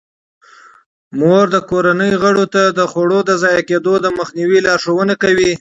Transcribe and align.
مور 1.19 1.45
د 1.55 1.57
کورنۍ 1.69 2.11
غړو 2.21 2.45
ته 2.53 2.63
د 2.77 2.81
خوړو 2.91 3.19
د 3.29 3.31
ضایع 3.41 3.61
کیدو 3.69 3.93
د 4.01 4.07
مخنیوي 4.19 4.59
لارښوونه 4.67 5.13
کوي. 5.23 5.49